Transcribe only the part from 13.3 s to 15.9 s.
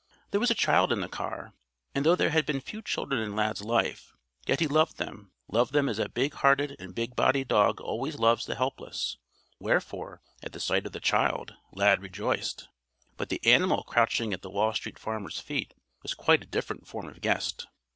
animal crouching at the Wall Street Farmer's feet